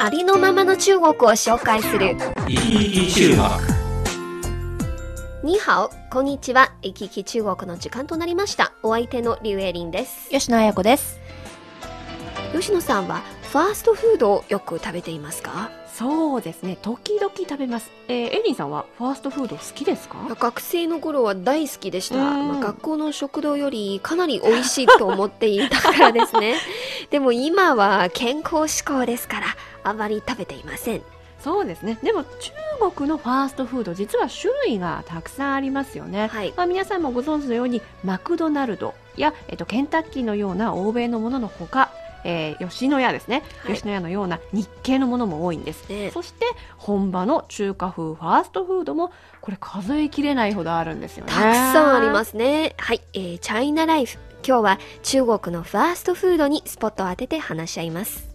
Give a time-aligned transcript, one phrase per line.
[0.00, 2.16] ありのままの中国を紹介する。
[2.46, 3.36] 生き生き中
[5.42, 6.72] 国にハオ、こんにちは。
[6.82, 8.72] 行き来中国の時間となりました。
[8.82, 10.28] お相手のリュウエリンです。
[10.30, 11.18] 吉野彩子です。
[12.52, 15.70] 吉野さんはファーストフードをよく食べていますか？
[15.94, 16.78] そうですね。
[16.80, 17.90] 時々食べます。
[18.06, 20.18] えー、エリンさんはファーストフード好きですか？
[20.38, 22.16] 学生の頃は大好きでした。
[22.16, 26.54] うんまあ学校の食堂よりかなり美味しいと思っていたからですね。
[27.10, 29.46] でも今は健康志向ですから、
[29.88, 31.02] あまり食べていません。
[31.40, 31.98] そうですね。
[32.02, 32.52] でも中
[32.96, 36.26] 国のファーストフード、実は種類がたくさんありますよね。
[36.28, 36.52] はい。
[36.56, 41.90] まあ、皆さんもご存知のようにマクドナルドや、えっと、ケンタッキーのような欧米のもののほか、
[42.24, 46.46] えー吉野家ですね、はい吉野家のような日系のものも多いんです、ねそして
[46.76, 52.74] 本場の中華風ファーストフードもこれ数えきれないほどあるんですよねたくさんありますね。
[52.78, 54.18] はい、えー、チャイナライフ。
[54.46, 58.27] 今日は中国のファーストフードにスポットを当てて話し合います。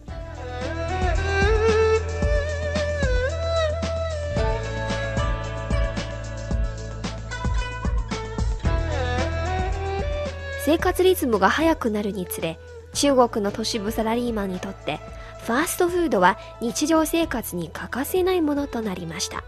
[10.73, 12.57] 生活リズムが速くなるにつれ、
[12.95, 14.99] 中国の都市部サラリーマンにとって、
[15.45, 19.43] ファーストフードは日常生活に欠かせないものとなりました。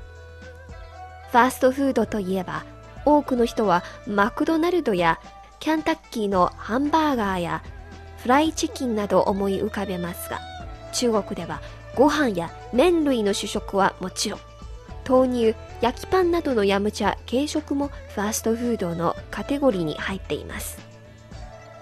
[1.32, 2.64] ファーストフードといえば、
[3.06, 5.20] 多くの人はマクドナルドや
[5.60, 7.64] キャンタッキーのハンバーガーや
[8.20, 10.40] フライチキンなど思い浮かべますが、
[10.94, 11.60] 中国では
[11.96, 14.40] ご飯や麺類の主食はもちろん、
[15.10, 20.86] 豆乳、焼きパンなどのヤムチャ、軽食もファーストフードのカテゴリーに入っています。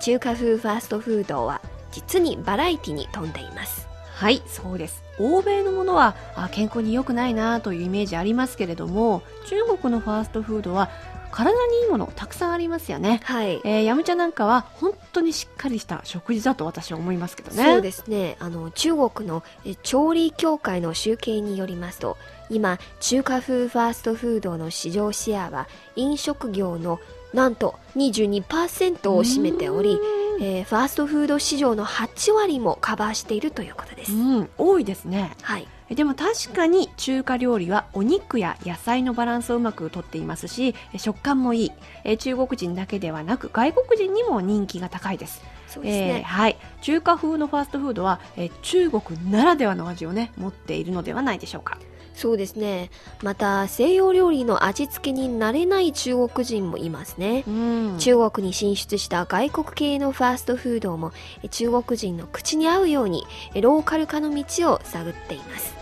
[0.03, 1.61] 中華風ファーストフードは
[1.93, 3.87] 実にバラエティに富んでいます。
[4.13, 10.89] はいそうです欧米のものはあ健康に良くないなというイメージありますけれども中国のファーストフードは
[11.31, 13.61] 体にいいものたくさんありますよね、はい。
[13.63, 22.17] えー、ヤムチャなんかは本当にしっかりした食事だと私は思いますけどねそうですねあの中国のえ調理協会の集計によりますと
[22.49, 26.99] 今中華風ファーストフードの市場シェアは飲食業の
[27.33, 29.99] なんと22%を占めており、
[30.39, 35.35] えーファーストフード市場の8割もカバーしているということです、うん多いですね。
[35.41, 35.67] はい。
[35.89, 41.71] えでも確かに中華料理はお肉や野菜のバランスをうまくとっていますしえ食感もいい。
[42.03, 45.41] え中国人だけではなく外国人にも人気が高いです。
[45.67, 51.79] そうですね、えーはい、中華風のファーストフードは、えー中国ならではの味をね持っているのではないでしょうか
[52.15, 52.89] そうですね。
[53.21, 57.95] また西洋料理の味付けに慣れない中国人もいますね、うん。
[57.99, 61.11] 中国に進出した外国系のファーストフードも
[61.43, 65.73] え中国人の口に合うようにえローカル化の道を探っています。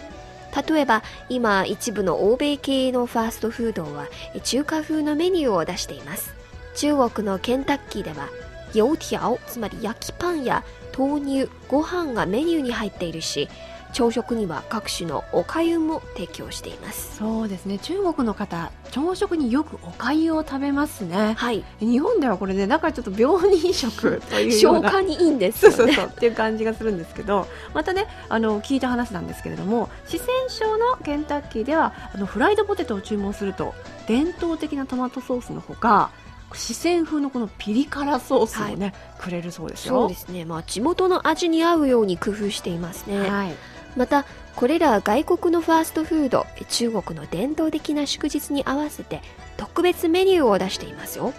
[0.67, 6.33] 例えば今一部の欧米系のファーストフードはえ中華風のメニューを出しています。
[6.75, 8.29] 中国のケンタッキーでは
[8.73, 10.63] 油条つまり焼きパンや
[10.97, 13.49] 豆乳ご飯がメニューに入っているし
[13.91, 17.17] 朝食には各種のおかゆも提供しています。
[17.17, 17.77] そうですね。
[17.79, 21.33] 中国の方朝食によくお粥を食べますね。
[21.37, 21.63] はい。
[21.79, 25.71] 日本ではこれねだからちょっと病人食というよう消な化にいいんですね。
[25.71, 33.73] そうそうっていう感じがするんですけどまたねあの聞いた話なんですけれども四川省のケンタッキーではあのフライドポテトを注文すると
[34.07, 36.11] 伝統的なトマトソースのほか
[36.53, 40.01] 四川風のこのピリ辛ソースをね、くれるそうですよ。
[40.01, 40.43] そうですね。
[40.43, 43.55] まあ地元の味に合うように工夫していますね、はい
[43.95, 44.25] また
[44.55, 49.21] これら外国のファーストフード中国の伝統的な祝日に合わせて
[49.57, 51.33] 特別メニューを出していますよ。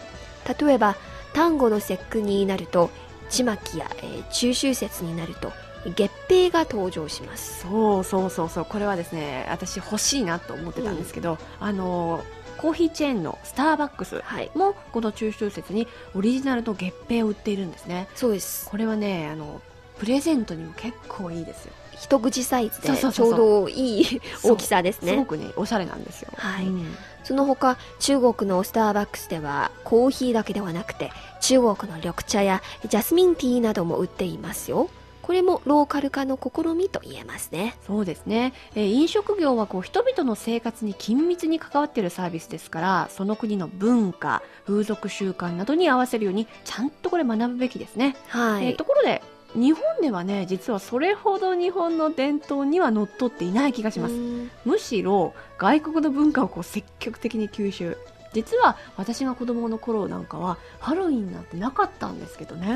[0.60, 0.96] 例えば
[1.34, 2.90] 端午の節句になると
[3.30, 5.52] ちまきや、えー中秋節になると
[5.96, 7.62] 月餅が登場します。
[7.62, 8.64] そうそうそうそう。
[8.64, 12.22] これはですね私欲しいなと思ってたんですけど、あの
[12.58, 14.50] コーヒーチェーンのスターバックスはい。
[14.54, 18.06] もこの中秋節にオリジナルの月餅を売っているんですね。
[18.14, 18.68] そうです。
[18.68, 19.60] これはねあの
[20.02, 21.72] プレゼントにも結構いいですよ。
[21.92, 26.32] 一口サイズでちょうどいい大きさですすごねくねおしゃれなんですよ。
[26.34, 26.66] はい。
[26.66, 26.96] うん。
[27.22, 34.90] その他中国のスターバックスではコーヒーだけではなくて中国の緑茶やジャスミンティーなども売っていますよ。
[35.22, 37.76] これもローカル化の試みと言えますね。
[37.86, 49.22] そうですね、えー飲食業はこう人々の生活に緊密に関わっているサービスですからその国の文化風俗習慣などに合わせるようにちゃんとこれ学ぶべきですね、はい、えーところで
[49.54, 54.14] 日本ではね実はそれほど日本の伝統にはのっとっていない気がします。
[54.14, 54.50] うん。
[54.64, 57.96] むしろ外国の文化をこう積極的に吸収
[58.32, 62.72] 実は私が子供の頃なんかはハロウィンなんてなかったんですけどね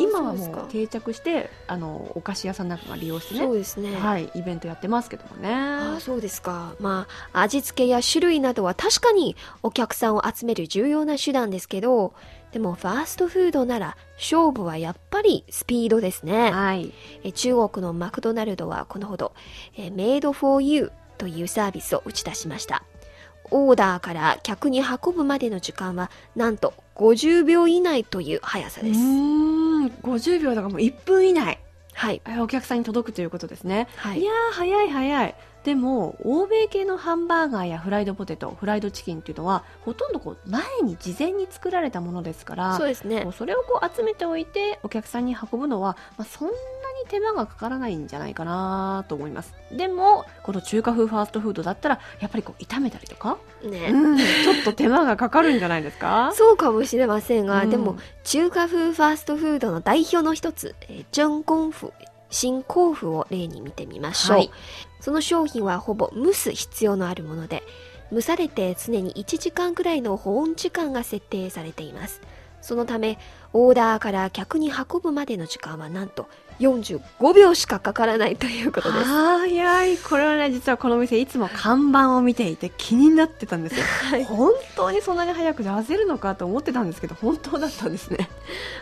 [0.00, 3.96] 今はもう定着してあのお菓子屋さんなんかが利用してそうねですね。
[3.96, 6.74] はいイベントやってますけどもねああそうですか。
[6.80, 12.14] まあ、味付けや種類などは確かにお客さんを集める重要な手段ですけど、
[12.52, 16.50] でもファーストフードなら勝負はやっぱりスピードですね。
[16.50, 16.92] はい
[17.24, 19.32] え中国のマクドナルドはこのほど、
[19.76, 22.84] えメイドフォーユーというサービスを打ち出しました。
[23.50, 28.98] オーダーから客に運ぶまでの時間はなんと50秒以内という速さうです。
[29.00, 31.58] ーん50秒だからもう1分以内
[31.94, 32.20] はい。
[32.28, 34.24] えお客さんに届くということですねはいい。
[34.24, 43.26] やー早い早いでも欧米系のハンバーガーやフライドポテトフライドチキンっていうのはほとんどこう前に事前に作られたものですからそうですね。
[43.36, 46.58] それをこう集めておいてお客さんに運ぶのは、まあ、そんなに
[47.08, 53.90] 手間がかからないんじゃないかなと思いますでもこの中華風ファーストフードだったらやっぱりこう炒めたりとか、ね。
[53.90, 56.32] うん、ちょっと手間がかかるんじゃないですか？
[56.36, 61.92] そうかもしれませんが、うんでも中華風ファーストフードの代表の一つ、えー、真功夫、
[62.30, 64.36] 新功夫を例に見てみましょう。
[64.38, 64.50] はい
[65.00, 67.62] その商品はほぼ蒸す必要のあるもので、
[68.12, 72.20] 蒸されて常に1時間くらいの保温時間が設定されています。
[72.60, 73.18] そのため、
[73.52, 76.28] オーダーから客に運ぶまでの時間はなんと
[76.60, 79.04] 45秒しかかからないということです。
[79.04, 79.96] 早い。
[79.96, 84.24] これはね実はこの店いつも看板を見ていて気になってたんですよ、はい。
[84.24, 88.28] 本当にそんなに早く出せるのかと思ってたんですけど本当だったんですね。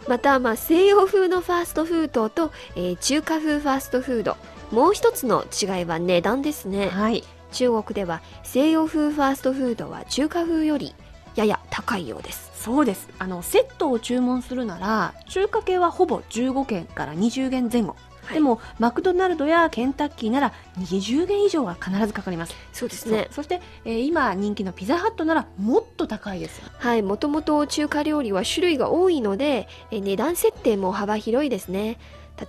[0.08, 4.36] また、まあ、西洋風のファーストフードと、えー中華風ファーストフード
[4.72, 6.88] もう一つの違いは値段ですね。
[6.88, 7.24] はい。
[7.52, 10.94] 中国では西洋風ファーストフードは中華風より
[11.36, 12.50] やや高いようです。
[12.56, 13.08] そうです。
[13.18, 17.94] あのセットを注文するなら中華系はほぼ15元から20元前後、
[18.24, 18.34] はい。
[18.34, 22.54] でもマクドナルドやケンタッキーなら20元以上は必ずかかります。
[22.72, 23.28] そうですね。
[23.30, 26.64] そして、えー今人気のピザハットならもっと高いですよ。
[26.78, 27.02] はい。
[27.02, 31.98] もともと中華料理は種類が多いのでえー値段設定も幅広いですね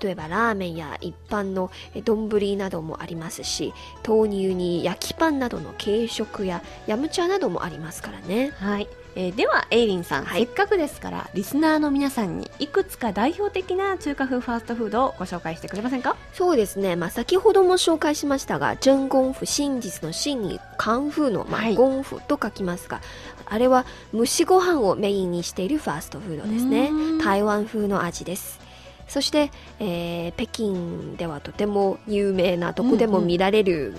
[0.02, 3.74] 例えばラーメンや一般のえー丼などもありますし
[4.08, 8.52] 豆乳に焼きパンなどの軽食やヤムチャなどもありますからね。
[8.58, 10.46] はい、えーではエイリンさん、はい。
[10.46, 16.16] せっかくですからリスナーの皆さんにいくつか代表的な中華風ファーストフードをご紹介してくれませんか？
[16.34, 21.74] そうですね、まあ、先ほども紹介しましたが真功夫真実の真に漢風の、まあはい。
[21.74, 23.02] 功夫と書きますが
[23.46, 26.90] あれは蒸しご飯をメインにしているファーストフードですね。
[26.90, 27.18] うん。
[27.18, 28.60] 台湾風の味です
[29.08, 33.94] そして、えー北京ではとても有名などこでも見られる、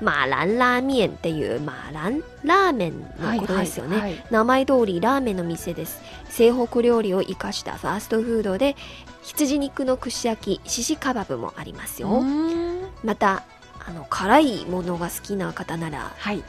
[0.00, 4.00] マーランラーメンっていうマーランラーメンのことですよね、はい。
[4.02, 6.00] はいはい名前通りラーメンの店です。
[6.30, 8.76] 西北料理を生かしたファーストフードで
[9.22, 12.80] 羊肉の串焼きシシカバブもありますよ、うん。
[13.04, 13.44] また
[13.86, 16.42] あの辛いものが好きな方ならはい。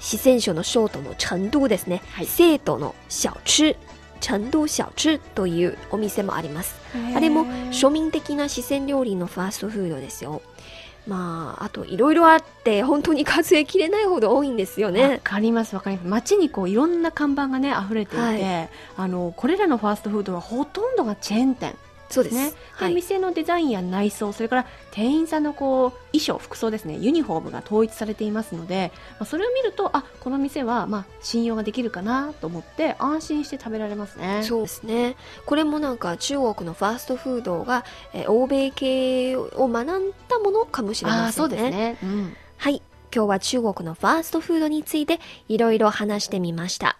[0.00, 2.26] 四川省の省都の成都ですね、はい。
[2.26, 3.76] 成都の小吃
[4.20, 6.76] 成都小吃というお店もあります。
[7.14, 10.42] あれも庶民的な四川料理のファーストフードですよ。
[11.06, 16.08] まああといろいろあって本当に数えきれないほど多いんですよわねかりますわかります。
[16.08, 18.68] 街にこういろんな看板がね溢れていて、はい。
[18.96, 21.74] あのこれらのファーストフードはほとんどがチェーン店
[22.08, 22.36] そうです。
[22.36, 26.96] ね、ではい、店のデザインや内装それから店員さんのこう衣装服装ですね。
[26.96, 34.42] ユニフォームが統一されていますので、まあ、それを見るとあこの店はまあ信用ができるかなと思って安心して食べられますね。
[34.42, 35.16] そうですね。
[35.44, 41.32] これもなんか中国のファーストフードが、えー欧米系を学んだものかもしれませんね。
[41.32, 42.82] そうですね、うん、はい。
[43.14, 45.18] 今日は中国のファーストフードについて
[45.48, 46.98] いろいろ話してみました。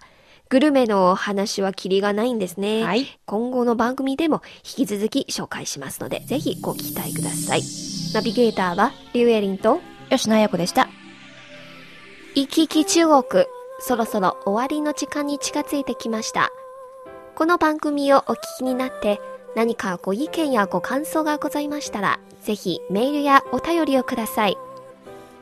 [0.50, 2.82] グルメの話はキリがないんですね。
[2.82, 7.62] はい今後の番組でも引き続き紹介しますので、ぜひご期待ください。
[8.14, 10.88] ナビゲーターはリュウエリンと吉野彩子でした
[12.34, 13.44] 行き来中国。
[13.80, 16.50] そろそろ終わりの時間に近づいてきました。
[17.34, 19.20] この番組をお聞きになって
[19.54, 24.56] 何かご意見やご感想がございましたら、ぜひメールやお便りをください。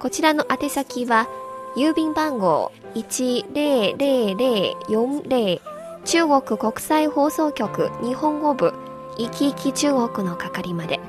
[0.01, 1.29] こちらの宛先は、
[1.77, 5.61] 郵便番号10040
[6.05, 8.73] 中国国際放送局日本語部
[9.19, 11.01] いきいき中国の係まで。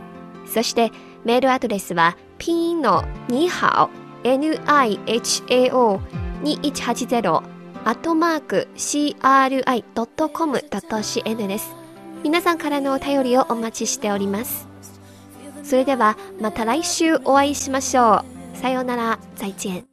[0.46, 0.92] そして
[1.24, 3.90] メールアドレスはピンのに好
[4.24, 6.00] nihao
[6.44, 7.44] 2180
[7.86, 9.78] アットマーク cri.com.cn
[11.48, 11.76] です。
[12.24, 14.68] 皆さんからのお便りをお待ちしております。
[15.64, 18.58] それではまた来週お会いしましょう。
[18.58, 19.87] さようなら、再见。